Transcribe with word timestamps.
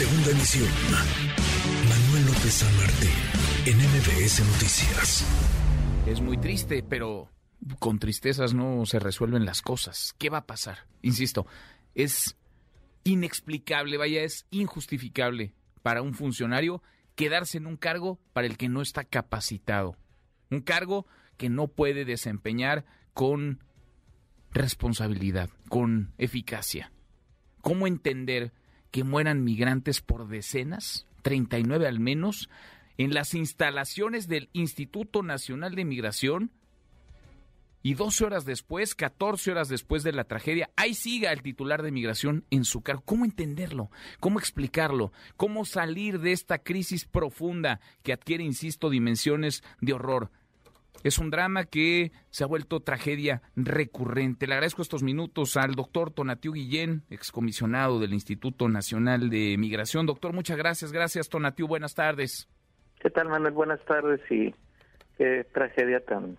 Segunda 0.00 0.30
emisión. 0.30 0.70
Manuel 1.86 2.24
López 2.24 2.54
San 2.54 2.74
Martín, 2.78 3.10
en 3.66 3.76
MBS 3.76 4.40
Noticias. 4.46 5.26
Es 6.06 6.22
muy 6.22 6.38
triste, 6.38 6.82
pero 6.82 7.28
con 7.78 7.98
tristezas 7.98 8.54
no 8.54 8.86
se 8.86 8.98
resuelven 8.98 9.44
las 9.44 9.60
cosas. 9.60 10.14
¿Qué 10.16 10.30
va 10.30 10.38
a 10.38 10.46
pasar? 10.46 10.86
Insisto, 11.02 11.46
es 11.94 12.38
inexplicable, 13.04 13.98
vaya, 13.98 14.22
es 14.22 14.46
injustificable 14.50 15.52
para 15.82 16.00
un 16.00 16.14
funcionario 16.14 16.82
quedarse 17.14 17.58
en 17.58 17.66
un 17.66 17.76
cargo 17.76 18.18
para 18.32 18.46
el 18.46 18.56
que 18.56 18.70
no 18.70 18.80
está 18.80 19.04
capacitado. 19.04 19.98
Un 20.50 20.62
cargo 20.62 21.06
que 21.36 21.50
no 21.50 21.68
puede 21.68 22.06
desempeñar 22.06 22.86
con 23.12 23.62
responsabilidad, 24.50 25.50
con 25.68 26.14
eficacia. 26.16 26.90
¿Cómo 27.60 27.86
entender 27.86 28.54
que 28.90 29.04
mueran 29.04 29.44
migrantes 29.44 30.00
por 30.00 30.28
decenas, 30.28 31.06
39 31.22 31.86
al 31.86 32.00
menos, 32.00 32.48
en 32.98 33.14
las 33.14 33.34
instalaciones 33.34 34.28
del 34.28 34.48
Instituto 34.52 35.22
Nacional 35.22 35.74
de 35.74 35.84
Migración? 35.84 36.50
Y 37.82 37.94
12 37.94 38.26
horas 38.26 38.44
después, 38.44 38.94
14 38.94 39.52
horas 39.52 39.68
después 39.70 40.02
de 40.02 40.12
la 40.12 40.24
tragedia, 40.24 40.68
ahí 40.76 40.92
siga 40.92 41.32
el 41.32 41.40
titular 41.40 41.82
de 41.82 41.90
migración 41.90 42.44
en 42.50 42.64
su 42.64 42.82
cargo. 42.82 43.02
¿Cómo 43.06 43.24
entenderlo? 43.24 43.90
¿Cómo 44.20 44.38
explicarlo? 44.38 45.12
¿Cómo 45.36 45.64
salir 45.64 46.20
de 46.20 46.32
esta 46.32 46.58
crisis 46.58 47.06
profunda 47.06 47.80
que 48.02 48.12
adquiere, 48.12 48.44
insisto, 48.44 48.90
dimensiones 48.90 49.62
de 49.80 49.94
horror? 49.94 50.30
Es 51.02 51.18
un 51.18 51.30
drama 51.30 51.64
que 51.64 52.12
se 52.28 52.44
ha 52.44 52.46
vuelto 52.46 52.80
tragedia 52.80 53.42
recurrente. 53.56 54.46
Le 54.46 54.54
agradezco 54.54 54.82
estos 54.82 55.02
minutos 55.02 55.56
al 55.56 55.74
doctor 55.74 56.10
Tonatiu 56.10 56.52
Guillén, 56.52 57.02
excomisionado 57.08 57.98
del 58.00 58.12
Instituto 58.12 58.68
Nacional 58.68 59.30
de 59.30 59.56
Migración. 59.58 60.06
Doctor, 60.06 60.32
muchas 60.32 60.58
gracias. 60.58 60.92
Gracias, 60.92 61.28
Tonatiu. 61.28 61.66
Buenas 61.66 61.94
tardes. 61.94 62.48
¿Qué 63.00 63.08
tal, 63.08 63.28
Manuel? 63.28 63.54
Buenas 63.54 63.82
tardes 63.86 64.20
y 64.30 64.54
qué 65.16 65.46
tragedia 65.52 66.00
tan 66.04 66.36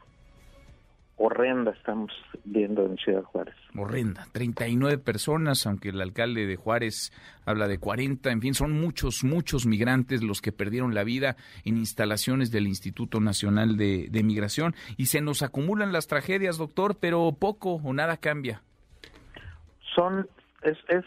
horrenda 1.22 1.72
estamos 1.72 2.12
viendo 2.44 2.86
en 2.86 2.98
Ciudad 2.98 3.24
Juárez. 3.24 3.56
Horrenda, 3.78 4.26
39 4.32 4.98
personas, 4.98 5.68
aunque 5.68 5.90
el 5.90 6.02
alcalde 6.02 6.48
de 6.48 6.56
Juárez 6.56 7.12
habla 7.46 7.68
de 7.68 7.78
40, 7.78 8.32
en 8.32 8.42
fin, 8.42 8.54
son 8.54 8.72
muchos, 8.72 9.24
muchos 9.24 9.66
migrantes 9.66 10.24
los 10.24 10.42
que 10.42 10.52
perdieron 10.52 10.96
la 10.96 11.04
vida 11.04 11.36
en 11.64 11.78
instalaciones 11.78 12.52
del 12.52 12.68
Instituto 12.68 13.20
Nacional 13.20 13.78
de, 13.78 14.10
Migración 14.24 14.76
y 14.98 15.08
se 15.08 15.20
nos 15.20 15.42
acumulan 15.42 15.92
las 15.92 16.08
tragedias, 16.08 16.58
doctor, 16.58 16.98
pero 17.00 17.32
poco 17.38 17.76
o 17.76 17.94
nada 17.94 18.18
cambia. 18.18 18.62
Son, 19.96 20.28
es, 20.62 20.78
es, 20.88 21.06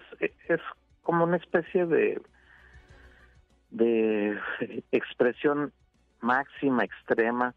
es 0.49 0.61
como 1.03 1.25
una 1.25 1.37
especie 1.37 1.87
de, 1.87 2.21
de 3.71 4.37
expresión 4.91 5.73
máxima, 6.21 6.85
extrema, 6.85 7.55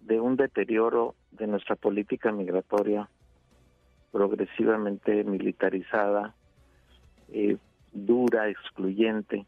de 0.00 0.20
un 0.20 0.36
deterioro 0.36 1.14
de 1.32 1.46
nuestra 1.46 1.76
política 1.76 2.32
migratoria 2.32 3.08
progresivamente 4.12 5.24
militarizada, 5.24 6.34
eh, 7.32 7.56
dura, 7.92 8.48
excluyente 8.48 9.46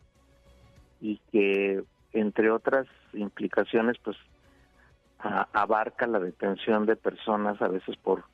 y 1.01 1.19
que 1.33 1.83
entre 2.13 2.51
otras 2.51 2.87
implicaciones 3.13 3.97
pues 4.03 4.17
abarca 5.19 6.07
la 6.07 6.19
detención 6.19 6.87
de 6.87 6.97
personas 6.97 7.61
a 7.61 7.69
veces 7.69 7.97
por 7.97 8.25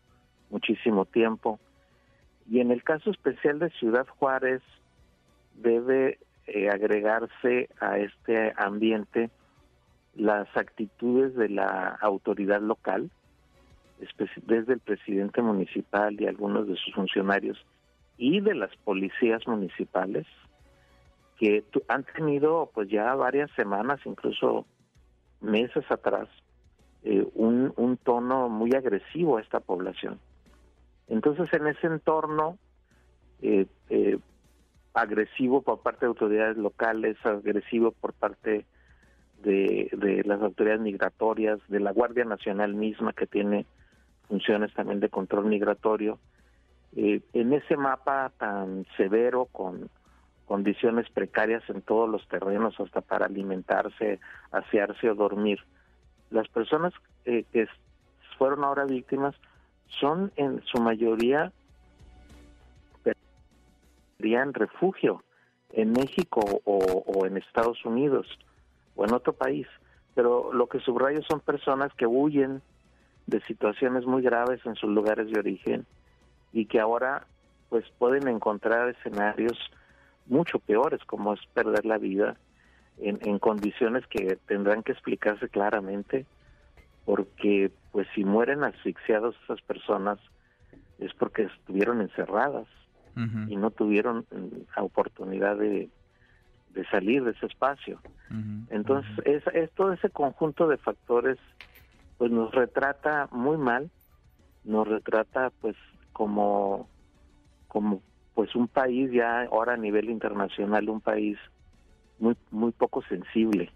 muchísimo 0.51 1.05
tiempo. 1.05 1.59
Y 2.49 2.61
en 2.61 2.71
el 2.71 2.85
caso 2.85 3.11
especial 3.11 3.59
de 3.59 3.71
Ciudad 3.71 4.07
Juárez 4.07 4.63
debe 5.55 6.19
eh, 6.47 6.71
agregarse 6.71 7.69
a 7.81 7.99
este 7.99 8.53
ambiente 8.57 9.31
las 10.15 10.49
actitudes 10.57 11.35
de 11.35 11.49
la 11.49 11.99
autoridad 12.01 12.61
local, 12.61 13.11
desde 14.47 14.75
el 14.75 14.81
presidente 14.81 15.43
municipal 15.43 16.21
y 16.21 16.27
algunos 16.27 16.69
de 16.69 16.77
sus 16.77 16.95
funcionarios 16.95 17.65
y 18.19 18.41
de 18.41 18.55
las 18.55 18.75
policías 18.77 19.47
municipales, 19.47 20.27
que 21.39 21.65
han 21.89 22.05
tenido 22.05 22.71
pues 22.75 22.89
ya 22.89 23.15
varias 23.15 23.51
semanas, 23.53 24.01
incluso 24.05 24.67
meses 25.41 25.85
atrás, 25.91 26.29
eh, 27.05 27.27
un, 27.35 27.99
tono 28.03 28.49
muy 28.49 28.73
agresivo 28.75 29.37
a 29.37 29.43
esta 29.43 29.61
población. 29.61 30.19
Entonces, 31.09 31.53
en 31.53 31.67
ese 31.67 31.87
entorno 31.87 32.59
eh, 33.43 33.67
eh, 33.91 34.19
agresivo 34.95 35.63
por 35.63 35.81
parte 35.81 36.01
de 36.01 36.09
autoridades 36.09 36.57
locales, 36.57 37.17
agresivo 37.25 37.93
por 37.93 38.13
parte 38.15 38.65
de, 39.43 40.23
las 40.25 40.41
autoridades 40.41 40.81
migratorias, 40.81 41.59
de 41.69 41.81
la 41.81 41.93
Guardia 41.93 42.25
Nacional 42.25 42.75
misma 42.75 43.13
que 43.13 43.27
tiene 43.27 43.67
funciones 44.29 44.73
también 44.75 45.01
de 45.01 45.09
control 45.09 45.47
migratorio. 45.47 46.19
Eh, 46.97 47.21
en 47.33 47.53
ese 47.53 47.77
mapa 47.77 48.33
tan 48.39 48.87
severo, 48.97 49.47
con 49.47 49.89
condiciones 50.47 51.09
precarias 51.11 51.63
en 51.69 51.83
todos 51.83 52.09
los 52.09 52.27
terrenos, 52.29 52.79
hasta 52.79 53.01
para 53.01 53.27
alimentarse, 53.27 54.21
asearse 54.53 55.11
o 55.11 55.15
dormir, 55.15 55.59
las 56.31 56.49
personas 56.49 56.93
eh, 57.25 57.45
que 57.53 57.67
fueron 58.39 58.65
ahora 58.65 58.85
víctimas 58.85 59.35
son 59.89 60.33
en 60.37 60.63
su 60.65 60.81
mayoría 60.81 61.53
en 64.19 64.55
refugio 64.55 65.23
en 65.71 65.93
México 65.93 66.41
o 66.65 67.27
en 67.27 67.37
Estados 67.37 67.85
Unidos 67.85 68.27
o 68.97 69.05
en 69.05 69.13
otro 69.13 69.33
país, 69.35 69.67
pero 70.15 70.53
lo 70.53 70.67
que 70.67 70.81
subrayo 70.81 71.21
son 71.29 71.41
personas 71.41 71.93
que 71.95 72.07
huyen 72.07 72.63
de 73.27 73.41
situaciones 73.43 74.07
muy 74.07 74.23
graves 74.23 74.61
en 74.65 74.75
sus 74.77 74.91
lugares 74.91 75.31
de 75.31 75.39
origen 75.39 75.87
y 76.53 76.67
que 76.67 76.81
ahora 76.81 77.27
pues 77.69 77.85
pueden 77.99 78.29
encontrar 78.29 78.89
escenarios 78.89 79.59
mucho 80.27 80.59
peores 80.59 81.01
como 81.05 81.35
es 81.35 81.41
perder 81.53 81.85
la 81.85 81.99
vida 81.99 82.37
en, 82.99 83.19
en 83.23 83.39
condiciones 83.39 84.07
que 84.07 84.39
tendrán 84.47 84.83
que 84.83 84.93
explicarse 84.93 85.49
claramente 85.49 86.27
porque 87.05 87.71
pues 87.93 88.07
si 88.15 88.25
mueren 88.25 88.65
asfixiados 88.65 89.35
esas 89.45 89.61
personas 89.63 90.19
es 90.99 91.13
porque 91.15 91.45
estuvieron 91.45 92.01
encerradas 92.01 92.67
y 93.49 93.57
no 93.57 93.71
tuvieron 93.71 94.27
mm, 94.31 94.83
oportunidad 94.83 95.57
de, 95.57 95.89
de 96.75 96.87
salir 96.89 97.25
de 97.25 97.31
ese 97.31 97.47
espacio. 97.47 97.99
Entonces, 98.69 99.11
es, 99.25 99.71
todo 99.71 99.95
ese 99.95 100.11
conjunto 100.11 100.69
de 100.69 100.77
factores, 100.77 101.39
pues 102.19 102.31
nos 102.31 102.53
retrata 102.53 103.29
muy 103.31 103.57
mal, 103.57 103.91
nos 104.65 104.89
retrata 104.89 105.51
pues 105.61 105.77
como, 106.13 106.89
como 107.69 108.03
pues 108.35 108.55
un 108.55 108.69
país 108.69 109.11
ya 109.13 109.43
ahora 109.43 109.75
a 109.75 109.79
nivel 109.79 110.11
internacional, 110.11 110.89
un 110.89 111.01
país 111.01 111.39
muy, 112.19 112.37
muy 112.51 112.73
poco 112.73 113.03
sensible 113.03 113.71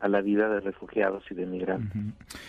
a 0.00 0.08
la 0.08 0.20
vida 0.20 0.48
de 0.48 0.60
refugiados 0.60 1.24
y 1.30 1.34
de 1.34 1.46
migrantes. 1.46 2.00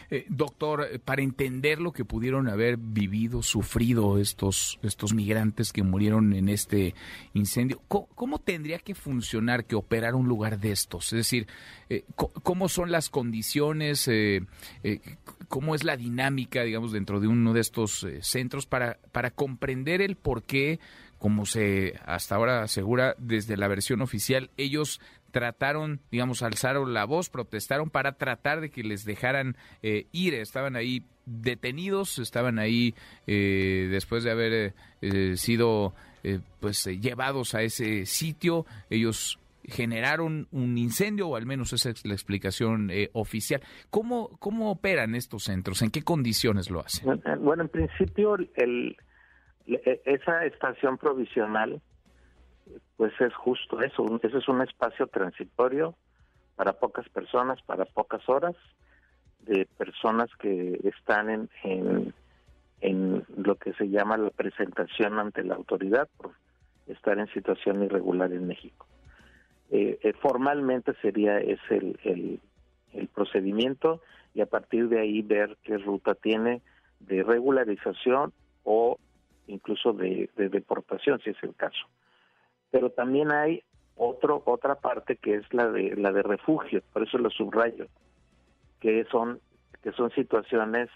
Eh, 0.09 0.25
doctor, 0.29 0.87
eh, 0.91 0.99
para 0.99 1.21
entender 1.21 1.79
lo 1.79 1.91
que 1.91 2.05
pudieron 2.05 2.47
haber 2.47 2.77
vivido, 2.77 3.41
sufrido 3.41 4.17
estos, 4.17 4.79
estos 4.83 5.13
migrantes 5.13 5.73
que 5.73 5.83
murieron 5.83 6.33
en 6.33 6.49
este 6.49 6.93
incendio, 7.33 7.81
¿cómo, 7.87 8.39
tendría 8.39 8.79
que 8.79 8.95
funcionar, 8.95 9.65
que 9.65 9.75
operar 9.75 10.15
un 10.15 10.27
lugar 10.27 10.59
de 10.59 10.71
estos? 10.71 11.11
Es 11.13 11.17
decir, 11.17 11.47
eh, 11.89 12.03
¿cómo 12.15 12.69
son 12.69 12.91
las 12.91 13.09
condiciones, 13.09 14.09
cómo 15.47 15.75
es 15.75 15.83
la 15.83 15.97
dinámica, 15.97 16.63
digamos, 16.63 16.91
dentro 16.91 17.19
de 17.19 17.27
uno 17.27 17.53
de 17.53 17.61
estos 17.61 18.05
centros 18.21 18.65
para, 18.65 18.99
para 19.11 19.31
comprender 19.31 20.01
el 20.01 20.15
por 20.15 20.43
qué 20.43 20.79
como 21.19 21.45
se 21.45 21.99
hasta 22.05 22.35
ahora 22.35 22.63
asegura 22.63 23.13
desde 23.19 23.57
la 23.57 23.67
versión 23.67 24.01
oficial, 24.01 24.49
ellos 24.57 25.01
trataron, 25.31 25.99
digamos, 26.11 26.43
alzaron 26.43 26.93
la 26.93 27.05
voz, 27.05 27.29
protestaron 27.29 27.89
para 27.89 28.13
tratar 28.13 28.61
de 28.61 28.69
que 28.69 28.83
les 28.83 29.05
dejaran 29.05 29.55
eh, 29.81 30.07
ir. 30.11 30.33
Estaban 30.33 30.75
ahí 30.75 31.03
detenidos, 31.25 32.19
estaban 32.19 32.59
ahí 32.59 32.95
eh, 33.27 33.87
después 33.91 34.23
de 34.23 34.31
haber 34.31 34.73
eh, 35.01 35.37
sido 35.37 35.93
pues 36.59 36.85
llevados 36.85 37.55
a 37.55 37.61
ese 37.61 38.05
sitio. 38.05 38.65
Ellos 38.89 39.39
generaron 39.63 40.47
un 40.51 40.77
incendio, 40.77 41.29
o 41.29 41.35
al 41.37 41.45
menos 41.45 41.71
esa 41.71 41.91
es 41.91 42.05
la 42.05 42.13
explicación 42.13 42.91
oficial. 43.13 43.61
¿Cómo, 43.89 44.37
¿Cómo 44.39 44.71
operan 44.71 45.15
estos 45.15 45.43
centros? 45.43 45.81
¿En 45.81 45.91
qué 45.91 46.01
condiciones 46.01 46.69
lo 46.69 46.81
hacen? 46.81 47.21
Bueno, 47.39 47.63
en 47.63 47.69
principio, 47.69 48.35
el, 48.35 48.97
esa 50.05 50.45
estación 50.45 50.97
provisional 50.97 51.81
pues 52.99 53.13
es 53.21 53.33
justo 53.33 53.81
eso, 53.81 54.19
ese 54.21 54.39
es 54.39 54.49
un 54.49 54.61
espacio 54.61 55.07
transitorio 55.07 55.95
para 56.57 56.73
pocas 56.73 57.07
personas, 57.07 57.61
para 57.61 57.85
pocas 57.85 58.27
horas, 58.27 58.57
de 59.39 59.65
personas 59.77 60.29
que 60.37 60.77
están 60.83 61.29
en, 61.29 61.49
en, 61.63 62.13
en 62.81 63.25
lo 63.37 63.55
que 63.55 63.71
se 63.75 63.87
llama 63.87 64.17
la 64.17 64.31
presentación 64.31 65.17
ante 65.17 65.45
la 65.45 65.55
autoridad 65.55 66.09
por 66.17 66.31
estar 66.87 67.17
en 67.17 67.27
situación 67.27 67.81
irregular 67.83 68.33
en 68.33 68.47
México. 68.47 68.85
eh, 69.71 69.97
eh, 70.03 70.11
formalmente 70.21 70.93
sería 71.01 71.39
es 71.39 71.61
el, 71.69 71.97
el, 72.03 72.41
el 72.91 73.07
procedimiento 73.07 74.01
y 74.33 74.41
a 74.41 74.45
partir 74.45 74.89
de 74.89 74.99
ahí 74.99 75.21
ver 75.21 75.57
qué 75.63 75.77
ruta 75.77 76.15
tiene 76.15 76.61
de 76.99 77.23
regularización 77.23 78.33
o 78.65 78.97
incluso 79.47 79.93
de, 79.93 80.29
deportación, 80.35 81.21
si 81.21 81.29
es 81.29 81.41
el 81.43 81.55
caso. 81.55 81.87
Pero 82.71 82.91
también 82.91 83.31
hay 83.31 83.63
otro, 83.95 84.41
otra 84.45 84.75
parte 84.75 85.17
que 85.17 85.35
es 85.35 85.53
la 85.53 85.69
de 85.69 85.95
la 85.95 86.11
de 86.11 86.23
refugio, 86.23 86.81
por 86.93 87.03
eso 87.03 87.17
lo 87.17 87.29
subrayo, 87.29 87.87
que 88.79 89.05
son 89.11 89.39
que 89.83 89.91
son 89.93 90.11
situaciones 90.11 90.89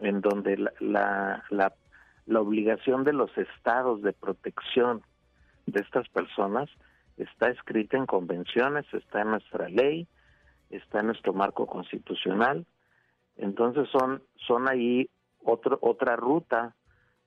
en 0.00 0.20
donde 0.20 0.58
la, 0.58 0.72
la, 0.80 1.44
la, 1.50 1.72
la 2.26 2.40
obligación 2.40 3.04
de 3.04 3.12
los 3.12 3.36
estados 3.38 4.02
de 4.02 4.12
protección 4.12 5.02
de 5.66 5.80
estas 5.80 6.08
personas 6.08 6.68
está 7.16 7.48
escrita 7.48 7.96
en 7.96 8.06
convenciones, 8.06 8.84
está 8.92 9.22
en 9.22 9.30
nuestra 9.30 9.68
ley, 9.68 10.06
está 10.70 11.00
en 11.00 11.06
nuestro 11.06 11.32
marco 11.32 11.66
constitucional. 11.66 12.66
Entonces 13.36 13.88
son, 13.90 14.22
son 14.46 14.68
ahí 14.68 15.08
otro, 15.44 15.78
otra 15.80 16.16
ruta 16.16 16.74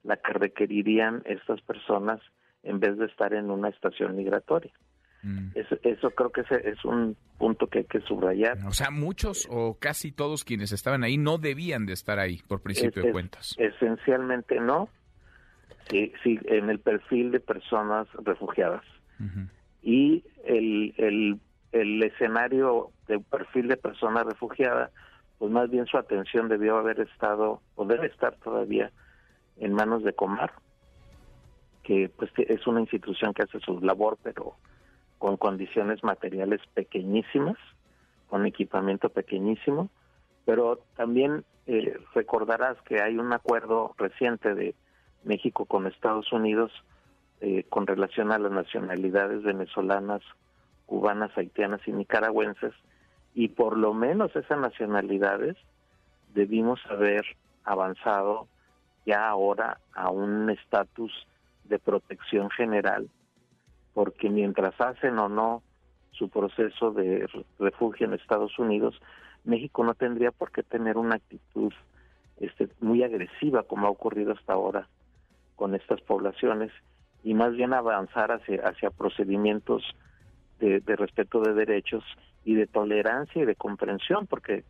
la 0.03 0.17
que 0.17 0.33
requerirían 0.33 1.23
estas 1.25 1.61
personas 1.61 2.21
en 2.65 2.79
vez 2.79 2.97
de 2.97 3.05
estar 3.05 3.33
en 3.33 3.49
una 3.49 3.69
estación 3.69 4.15
migratoria. 4.15 4.73
Mm. 5.23 5.51
Eso, 5.55 6.11
creo 6.11 6.31
que 6.31 6.41
es, 6.41 6.85
un 6.85 7.17
punto 7.39 7.65
que 7.67 7.79
hay 7.79 7.85
que 7.85 7.99
subrayar. 8.01 8.59
O 8.67 8.71
sea, 8.71 8.91
muchos 8.91 9.47
o 9.49 9.77
casi 9.79 10.11
todos 10.11 10.43
quienes 10.43 10.71
estaban 10.71 11.03
ahí 11.03 11.17
no 11.17 11.39
debían 11.39 11.85
de 11.87 11.93
estar 11.93 12.19
ahí, 12.19 12.41
por 12.47 12.61
principio 12.61 13.01
de 13.01 13.11
cuentas. 13.11 13.55
Esencialmente 13.57 14.59
no, 14.59 14.87
sí, 15.89 16.13
sí, 16.23 16.39
en 16.45 16.69
el 16.69 16.79
perfil 16.79 17.31
de 17.31 17.39
personas 17.39 18.07
refugiadas. 18.23 18.83
Y 19.81 20.23
el, 20.43 20.93
el, 20.97 21.39
el 21.71 22.03
escenario 22.03 22.91
de 23.07 23.19
perfil 23.19 23.67
de 23.67 23.77
persona 23.77 24.23
refugiada, 24.23 24.91
pues 25.39 25.51
más 25.51 25.69
bien 25.69 25.85
su 25.87 25.97
atención 25.97 26.49
debió 26.49 26.77
haber 26.77 26.99
estado, 26.99 27.61
o 27.75 27.85
debe 27.85 28.07
estar 28.07 28.35
todavía, 28.43 28.91
en 29.57 29.73
manos 29.73 30.03
de 30.03 30.13
Comar, 30.13 30.51
que 31.85 32.09
pues 32.09 32.31
es 32.37 32.65
una 32.65 32.81
institución 32.81 33.33
que 33.33 33.43
hace 33.43 33.59
su 33.59 33.79
labor, 33.79 34.17
pero 34.23 34.55
con 35.19 35.37
condiciones 35.37 36.03
materiales 36.03 36.59
pequeñísimas, 36.73 37.57
con 38.27 38.45
equipamiento 38.45 39.09
pequeñísimo, 39.09 39.89
pero 40.45 40.79
también 40.95 41.45
eh, 41.67 41.97
recordarás 42.13 42.81
que 42.81 43.01
hay 43.01 43.17
un 43.17 43.31
acuerdo 43.33 43.93
reciente 43.97 44.55
de 44.55 44.75
México 45.23 45.65
con 45.65 45.87
Estados 45.87 46.31
Unidos 46.33 46.71
eh, 47.41 47.65
con 47.69 47.85
relación 47.85 48.31
a 48.31 48.39
las 48.39 48.51
nacionalidades 48.51 49.43
venezolanas, 49.43 50.21
cubanas, 50.87 51.37
haitianas 51.37 51.81
y 51.87 51.91
nicaragüenses, 51.91 52.73
y 53.35 53.49
por 53.49 53.77
lo 53.77 53.93
menos 53.93 54.35
esas 54.35 54.59
nacionalidades 54.59 55.55
debimos 56.33 56.79
haber 56.89 57.25
avanzado 57.63 58.47
ya 59.05 59.27
ahora 59.27 59.79
a 59.93 60.09
un 60.09 60.49
estatus 60.49 61.11
de 61.65 61.79
protección 61.79 62.49
general, 62.49 63.09
porque 63.93 64.29
mientras 64.29 64.79
hacen 64.79 65.17
o 65.19 65.29
no 65.29 65.63
su 66.11 66.29
proceso 66.29 66.91
de 66.91 67.27
refugio 67.59 68.07
en 68.07 68.13
Estados 68.13 68.57
Unidos, 68.57 68.99
México 69.43 69.83
no 69.83 69.93
tendría 69.93 70.31
por 70.31 70.51
qué 70.51 70.63
tener 70.63 70.97
una 70.97 71.15
actitud 71.15 71.73
este, 72.37 72.69
muy 72.79 73.03
agresiva 73.03 73.63
como 73.63 73.87
ha 73.87 73.89
ocurrido 73.89 74.33
hasta 74.33 74.53
ahora 74.53 74.87
con 75.55 75.75
estas 75.75 76.01
poblaciones 76.01 76.71
y 77.23 77.33
más 77.33 77.53
bien 77.53 77.73
avanzar 77.73 78.31
hacia, 78.31 78.61
hacia 78.67 78.89
procedimientos 78.89 79.83
de, 80.59 80.79
respeto 80.95 81.41
de 81.41 81.53
derechos 81.53 82.03
y 82.43 82.55
de 82.55 82.67
tolerancia 82.67 83.41
y 83.41 83.45
de 83.45 83.55
comprensión, 83.55 84.27
porque 84.27 84.63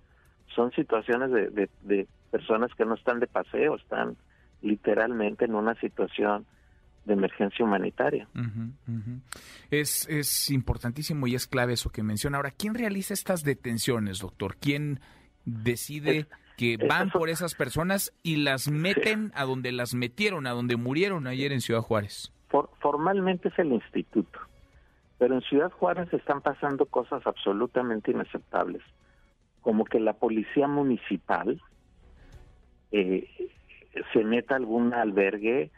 son 0.48 0.72
situaciones 0.72 1.32
de, 1.32 1.70
de, 1.82 2.08
personas 2.32 2.74
que 2.76 2.86
no 2.86 2.96
están 2.96 3.20
de 3.20 3.28
paseo, 3.28 3.76
están 3.76 4.18
literalmente 4.62 5.46
en 5.46 5.56
una 5.56 5.76
situación 5.76 6.46
de 7.06 7.14
emergencia 7.14 7.64
humanitaria. 7.64 8.28
Es, 9.72 10.08
es 10.10 10.50
importantísimo 10.50 11.28
y 11.28 11.36
es 11.36 11.48
clave 11.48 11.74
eso 11.74 11.90
que 11.92 12.04
menciona. 12.04 12.38
Ahora, 12.38 12.52
¿quién 12.52 12.74
realiza 12.74 13.14
estas 13.14 13.44
detenciones, 13.44 14.20
doctor? 14.20 14.58
¿Quién 14.58 15.00
decide 15.46 16.28
que 16.58 16.78
van 16.78 17.10
por 17.12 17.30
esas 17.30 17.56
personas 17.56 18.14
y 18.24 18.38
las 18.38 18.70
meten 18.70 19.32
a 19.36 19.46
donde 19.46 19.72
las 19.72 19.94
metieron, 19.94 20.48
a 20.48 20.52
donde 20.52 20.76
murieron 20.78 21.28
ayer 21.28 21.52
en 21.52 21.62
Ciudad 21.62 21.82
Juárez? 21.82 22.32
formalmente 22.80 23.50
es 23.50 23.60
el 23.60 23.74
instituto, 23.74 24.40
pero 25.18 25.36
en 25.36 25.42
Ciudad 25.42 25.72
Juárez 25.72 26.14
están 26.14 26.42
pasando 26.42 26.86
cosas 26.86 27.26
absolutamente 27.28 28.12
inaceptables, 28.12 28.82
como 29.60 29.84
que 29.84 30.00
la 30.00 30.14
policía 30.14 30.68
municipal 30.68 31.62
eh, 32.94 33.28
se 34.14 34.24
meta 34.24 34.54
a 34.54 34.58
algún 34.58 34.94
albergue, 34.94 35.72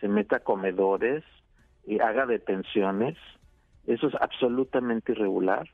se 0.00 0.08
meta 0.08 0.36
a 0.36 0.40
comedores 0.40 1.24
y 1.86 2.00
haga 2.00 2.26
detenciones. 2.26 3.16
Eso 3.86 4.08
es 4.08 4.14
absolutamente 4.20 5.12
irregular. 5.12 5.68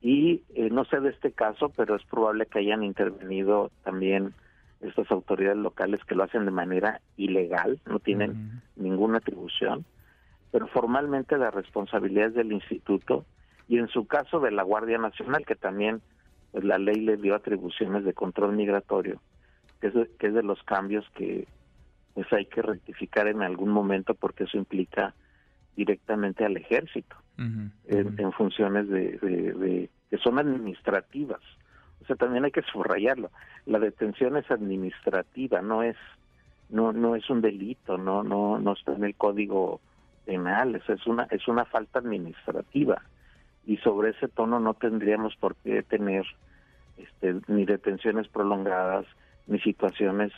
Y 0.00 0.42
eh, 0.54 0.70
no 0.70 0.84
sé 0.84 1.00
de 1.00 1.10
este 1.10 1.32
caso, 1.32 1.70
pero 1.70 1.96
es 1.96 2.04
probable 2.04 2.46
que 2.46 2.60
hayan 2.60 2.82
intervenido 2.82 3.70
también 3.82 4.34
estas 4.80 5.10
autoridades 5.10 5.58
locales 5.58 6.04
que 6.04 6.14
lo 6.14 6.24
hacen 6.24 6.44
de 6.44 6.50
manera 6.50 7.00
ilegal, 7.16 7.80
no 7.86 7.98
tienen 7.98 8.62
ninguna 8.76 9.18
atribución, 9.18 9.86
pero 10.52 10.66
formalmente 10.68 11.38
la 11.38 11.50
responsabilidad 11.50 12.28
es 12.28 12.34
del 12.34 12.52
instituto 12.52 13.24
y 13.68 13.78
en 13.78 13.88
su 13.88 14.06
caso 14.06 14.38
de 14.38 14.50
la 14.50 14.62
Guardia 14.62 14.98
Nacional, 14.98 15.44
que 15.46 15.56
también 15.56 16.02
pues, 16.52 16.64
la 16.64 16.78
ley 16.78 16.96
le 16.96 17.16
dio 17.16 17.34
atribuciones 17.34 18.04
de 18.04 18.12
control 18.12 18.54
migratorio, 18.54 19.20
que 19.80 19.88
es, 19.88 19.94
de, 19.94 20.10
que 20.18 20.28
es 20.28 20.34
de 20.34 20.42
los 20.42 20.62
cambios 20.62 21.08
que 21.14 21.48
pues 22.16 22.32
hay 22.32 22.46
que 22.46 22.62
rectificar 22.62 23.28
en 23.28 23.42
algún 23.42 23.68
momento 23.68 24.14
porque 24.14 24.44
eso 24.44 24.56
implica 24.56 25.14
directamente 25.76 26.46
al 26.46 26.56
ejército 26.56 27.14
en, 27.36 28.32
funciones 28.32 28.88
de, 28.88 29.90
que 30.08 30.16
son 30.16 30.38
administrativas. 30.38 31.42
O 32.00 32.06
sea, 32.06 32.16
también 32.16 32.46
hay 32.46 32.52
que 32.52 32.62
subrayarlo. 32.62 33.30
La 33.66 33.78
detención 33.78 34.38
es 34.38 34.50
administrativa, 34.50 35.60
no 35.60 35.82
es 35.82 35.96
no 36.70 36.94
no 36.94 37.16
es 37.16 37.28
un 37.28 37.42
delito, 37.42 37.98
no 37.98 38.22
no 38.22 38.58
no 38.58 38.72
está 38.72 38.94
en 38.94 39.04
el 39.04 39.14
código 39.14 39.82
penal, 40.24 40.74
es 40.74 41.06
una 41.06 41.24
es 41.24 41.46
una 41.48 41.66
falta 41.66 41.98
administrativa. 41.98 43.02
Y 43.66 43.76
sobre 43.76 44.12
ese 44.12 44.28
tono 44.28 44.58
no 44.58 44.72
tendríamos 44.72 45.36
por 45.36 45.54
qué 45.56 45.82
tener 45.82 46.24
este, 46.96 47.40
ni 47.46 47.66
detenciones 47.66 48.26
prolongadas 48.28 49.04
ni 49.46 49.60
situaciones 49.60 50.32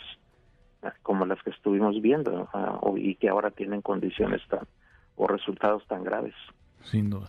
como 1.02 1.26
las 1.26 1.42
que 1.42 1.50
estuvimos 1.50 2.00
viendo 2.00 2.48
ah, 2.52 2.80
y 2.96 3.14
que 3.16 3.28
ahora 3.28 3.50
tienen 3.50 3.82
condiciones 3.82 4.40
tan 4.48 4.66
o 5.16 5.26
resultados 5.26 5.84
tan 5.86 6.04
graves. 6.04 6.34
Sin 6.82 7.10
duda. 7.10 7.28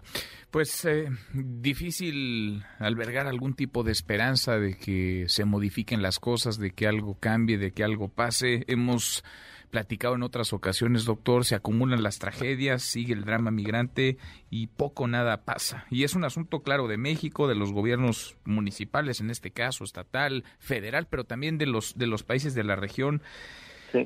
Pues 0.52 0.84
eh, 0.86 1.10
difícil 1.34 2.64
albergar 2.80 3.28
algún 3.28 3.54
tipo 3.54 3.84
de 3.84 3.92
esperanza 3.92 4.58
de 4.58 4.76
que 4.76 5.26
se 5.28 5.46
modifiquen 5.46 6.02
las 6.02 6.20
cosas, 6.20 6.58
de 6.58 6.72
que 6.72 6.88
algo 6.88 7.18
cambie, 7.20 7.60
de 7.60 7.72
que 7.72 7.84
algo 7.84 8.08
pase. 8.08 8.64
Hemos 8.68 9.24
platicado 9.70 10.16
en 10.16 10.24
otras 10.24 10.52
ocasiones, 10.52 11.06
doctor, 11.06 11.46
se 11.46 11.54
acumulan 11.54 12.02
las 12.02 12.18
tragedias, 12.18 12.82
sigue 12.82 13.14
el 13.14 13.26
drama 13.26 13.52
migrante 13.52 14.18
y 14.50 14.68
poco 14.68 15.08
nada 15.08 15.46
pasa. 15.46 15.86
Y 15.92 16.04
es 16.04 16.16
un 16.16 16.26
asunto 16.26 16.62
claro 16.62 16.88
de 16.88 16.98
México, 16.98 17.48
de 17.48 17.54
los 17.56 17.72
gobiernos 17.72 18.36
municipales, 18.46 19.22
en 19.22 19.30
este 19.30 19.52
caso 19.52 19.84
estatal, 19.84 20.44
federal, 20.58 21.08
pero 21.08 21.26
también 21.26 21.60
de 21.60 21.68
los 21.68 21.98
de 21.98 22.08
los 22.08 22.24
países 22.24 22.56
de 22.56 22.64
la 22.64 22.76
región. 22.76 23.22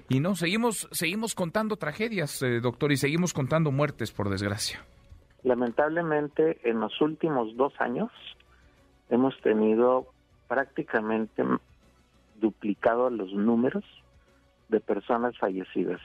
Y 0.09 0.19
no, 0.19 0.35
seguimos 0.35 0.87
seguimos 0.91 1.35
contando 1.35 1.77
tragedias, 1.77 2.41
eh, 2.41 2.59
doctor, 2.59 2.91
y 2.91 2.97
seguimos 2.97 3.33
contando 3.33 3.71
muertes, 3.71 4.11
por 4.11 4.29
desgracia. 4.29 4.83
Lamentablemente, 5.43 6.59
en 6.63 6.79
los 6.79 6.99
últimos 7.01 7.55
dos 7.57 7.73
años 7.79 8.11
hemos 9.09 9.39
tenido 9.41 10.07
prácticamente 10.47 11.43
duplicado 12.35 13.09
los 13.09 13.33
números 13.33 13.83
de 14.69 14.79
personas 14.79 15.37
fallecidas 15.37 16.01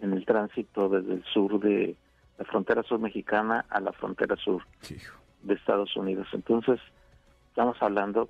en 0.00 0.12
el 0.12 0.24
tránsito 0.24 0.88
desde 0.88 1.14
el 1.14 1.24
sur 1.24 1.60
de 1.60 1.96
la 2.38 2.44
frontera 2.44 2.82
sur 2.82 2.98
mexicana 2.98 3.64
a 3.68 3.80
la 3.80 3.92
frontera 3.92 4.36
sur 4.36 4.62
de 5.42 5.54
Estados 5.54 5.96
Unidos. 5.96 6.28
Entonces, 6.32 6.80
estamos 7.48 7.76
hablando 7.82 8.28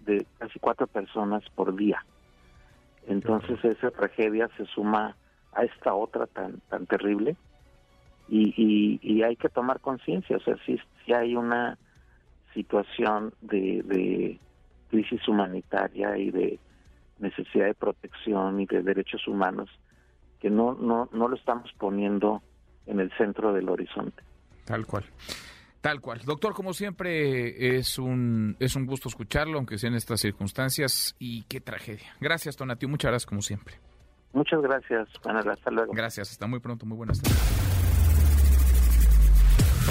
de 0.00 0.26
casi 0.38 0.58
cuatro 0.58 0.86
personas 0.86 1.42
por 1.54 1.74
día. 1.74 2.04
Entonces, 3.06 3.62
esa 3.64 3.90
tragedia 3.90 4.48
se 4.56 4.66
suma 4.66 5.16
a 5.52 5.64
esta 5.64 5.94
otra 5.94 6.26
tan, 6.26 6.60
tan 6.68 6.86
terrible 6.86 7.36
y, 8.28 8.98
y, 9.02 9.22
hay 9.22 9.36
que 9.36 9.48
tomar 9.48 9.80
conciencia, 9.80 10.36
o 10.36 10.40
sea, 10.40 10.56
si, 10.66 10.78
hay 11.12 11.36
una 11.36 11.78
situación 12.54 13.32
de, 13.40 13.82
de 13.84 14.40
crisis 14.90 15.26
humanitaria 15.28 16.16
y 16.18 16.30
de 16.30 16.58
necesidad 17.18 17.66
de 17.66 17.74
protección 17.74 18.60
y 18.60 18.66
de 18.66 18.82
derechos 18.82 19.26
humanos 19.28 19.70
que 20.40 20.50
no, 20.50 20.74
no, 20.74 21.08
no 21.12 21.28
lo 21.28 21.36
estamos 21.36 21.70
poniendo 21.78 22.42
en 22.86 23.00
el 23.00 23.10
centro 23.16 23.52
del 23.52 23.68
horizonte. 23.68 24.22
Tal 24.64 24.86
cual. 24.86 25.04
Tal 25.80 26.00
cual. 26.00 26.20
Doctor, 26.24 26.52
como 26.52 26.72
siempre, 26.72 27.76
es 27.78 27.98
un, 27.98 28.56
es 28.58 28.74
un 28.74 28.86
gusto 28.86 29.08
escucharlo, 29.08 29.58
aunque 29.58 29.78
sea 29.78 29.88
en 29.88 29.94
estas 29.94 30.20
circunstancias, 30.20 31.14
y 31.18 31.44
qué 31.44 31.60
tragedia. 31.60 32.14
Gracias, 32.20 32.56
Tonatio. 32.56 32.88
Muchas 32.88 33.10
gracias, 33.10 33.26
como 33.26 33.40
siempre. 33.40 33.76
Muchas 34.32 34.60
gracias, 34.60 35.08
Manuel. 35.24 35.50
Hasta 35.50 35.70
luego. 35.70 35.92
Gracias. 35.94 36.32
Hasta 36.32 36.46
muy 36.46 36.60
pronto. 36.60 36.84
Muy 36.86 36.96
buenas 36.96 37.22
tardes. 37.22 37.75